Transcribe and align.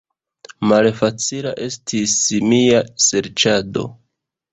Malfacila 0.69 1.51
estis 1.65 2.15
mia 2.47 2.81
serĉado. 3.09 3.85